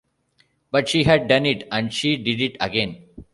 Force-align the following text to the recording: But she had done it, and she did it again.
But 0.71 0.89
she 0.89 1.03
had 1.03 1.27
done 1.27 1.45
it, 1.45 1.67
and 1.71 1.93
she 1.93 2.17
did 2.17 2.41
it 2.41 2.57
again. 2.59 3.03